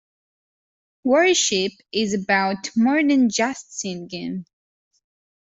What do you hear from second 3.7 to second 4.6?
singing.